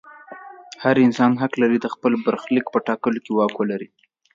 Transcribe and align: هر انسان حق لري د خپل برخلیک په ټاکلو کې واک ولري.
هر 0.83 0.95
انسان 1.05 1.31
حق 1.41 1.53
لري 1.61 1.77
د 1.81 1.87
خپل 1.93 2.11
برخلیک 2.25 2.65
په 2.71 2.79
ټاکلو 2.87 3.19
کې 3.25 3.31
واک 3.37 3.53
ولري. 3.57 3.89